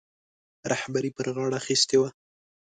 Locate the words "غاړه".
1.35-1.55